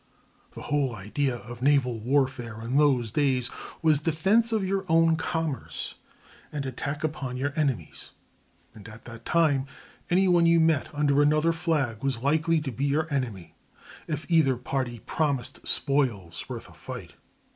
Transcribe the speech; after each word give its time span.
The 0.53 0.63
whole 0.63 0.95
idea 0.95 1.35
of 1.35 1.61
naval 1.61 1.99
warfare 1.99 2.59
in 2.63 2.75
those 2.77 3.11
days 3.11 3.51
was 3.83 4.01
defense 4.01 4.51
of 4.51 4.63
your 4.65 4.83
own 4.89 5.15
commerce 5.15 5.93
and 6.51 6.65
attack 6.65 7.03
upon 7.03 7.37
your 7.37 7.53
enemy's; 7.55 8.09
and 8.73 8.89
at 8.89 9.05
that 9.05 9.25
time 9.25 9.67
any 10.09 10.27
one 10.27 10.47
you 10.47 10.59
met 10.59 10.89
under 10.95 11.21
another 11.21 11.53
flag 11.53 12.01
was 12.03 12.23
likely 12.23 12.59
to 12.61 12.71
be 12.71 12.85
your 12.85 13.13
"enemy" 13.13 13.53
if 14.07 14.25
either 14.27 14.57
party 14.57 15.01
promised 15.05 15.67
spoils 15.67 16.49
worth 16.49 16.67
a 16.67 16.73
fight. 16.73 17.13